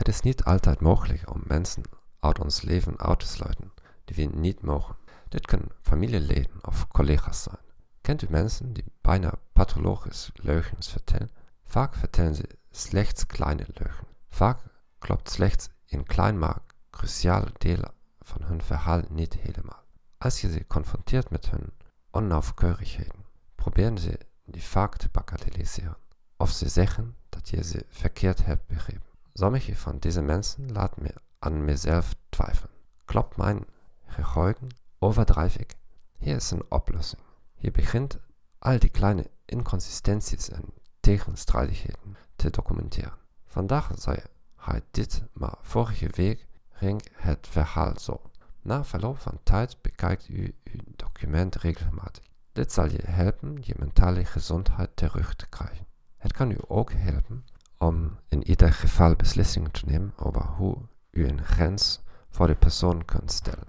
Het 0.00 0.08
is 0.08 0.20
niet 0.20 0.44
altijd 0.44 0.80
mogelijk 0.80 1.30
om 1.30 1.42
mensen 1.46 1.82
uit 2.20 2.38
ons 2.38 2.62
leven 2.62 2.98
uit 2.98 3.20
te 3.20 3.26
sluiten 3.26 3.72
die 4.04 4.16
we 4.16 4.36
niet 4.36 4.62
mogen. 4.62 4.96
Dit 5.28 5.46
kunnen 5.46 5.68
familieleden 5.82 6.64
of 6.64 6.88
collega's 6.88 7.42
zijn. 7.42 7.58
Kent 8.00 8.22
u 8.22 8.26
mensen 8.30 8.72
die 8.72 8.84
bijna 9.00 9.32
pathologisch 9.52 10.30
leugens 10.34 10.90
vertellen? 10.90 11.30
Vaak 11.64 11.94
vertellen 11.94 12.34
ze 12.34 12.48
slechts 12.70 13.26
kleine 13.26 13.66
leugens. 13.66 14.08
Vaak 14.28 14.62
klopt 14.98 15.30
slechts 15.30 15.68
een 15.88 16.04
klein 16.04 16.38
maar 16.38 16.62
cruciaal 16.90 17.44
deel 17.58 17.82
van 18.20 18.42
hun 18.42 18.62
verhaal 18.62 19.02
niet 19.08 19.34
helemaal. 19.34 19.84
Als 20.18 20.40
je 20.40 20.52
ze 20.52 20.66
confronteert 20.66 21.30
met 21.30 21.50
hun 21.50 21.72
onaufkeurigheden, 22.10 23.24
proberen 23.54 23.98
ze 23.98 24.18
die 24.44 24.62
vaak 24.62 24.96
te 24.96 25.08
bagatelliseren. 25.12 25.96
Of 26.36 26.50
ze 26.50 26.68
zeggen 26.68 27.16
dat 27.28 27.48
je 27.48 27.64
ze 27.64 27.86
verkeerd 27.88 28.44
hebt 28.44 28.66
begrepen. 28.66 29.09
Sommige 29.40 29.76
van 29.76 29.98
deze 29.98 30.22
mensen 30.22 30.72
laten 30.72 31.02
me 31.02 31.14
aan 31.38 31.64
mezelf 31.64 32.14
twijfelen. 32.28 32.74
Klopt 33.04 33.36
mijn 33.36 33.64
geheugen? 34.06 34.68
Overdrijf 34.98 35.56
ik? 35.56 35.74
Hier 36.18 36.36
is 36.36 36.50
een 36.50 36.64
oplossing. 36.68 37.22
Je 37.54 37.70
begint 37.70 38.18
al 38.58 38.78
die 38.78 38.90
kleine 38.90 39.30
inconsistenties 39.44 40.48
en 40.48 40.64
tegenstrijdigheden 41.00 42.16
te 42.36 42.50
documenteren. 42.50 43.18
Vandaag 43.46 43.90
zei 43.94 44.18
hij 44.56 44.82
dit, 44.90 45.22
maar 45.32 45.54
vorige 45.60 46.08
week 46.10 46.46
ging 46.70 47.02
het 47.12 47.46
verhaal 47.50 47.98
zo. 47.98 48.30
Na 48.62 48.84
verloop 48.84 49.18
van 49.18 49.40
tijd 49.42 49.82
bekijkt 49.82 50.28
u 50.28 50.54
uw 50.64 50.80
document 50.96 51.56
regelmatig. 51.56 52.24
Dit 52.52 52.72
zal 52.72 52.86
je 52.86 53.02
helpen 53.04 53.56
je 53.60 53.74
mentale 53.78 54.24
gezondheid 54.24 54.96
terug 54.96 55.34
te 55.34 55.48
krijgen. 55.48 55.86
Het 56.16 56.68
ook 56.68 56.92
helpen 56.92 57.44
om 57.80 58.18
in 58.28 58.48
ieder 58.48 58.72
geval 58.72 59.16
beslissingen 59.16 59.70
te 59.70 59.84
nemen 59.86 60.12
over 60.16 60.42
hoe 60.42 60.76
u 61.10 61.28
een 61.28 61.44
grens 61.44 62.00
voor 62.30 62.46
de 62.46 62.54
persoon 62.54 63.04
kunt 63.04 63.32
stellen. 63.32 63.66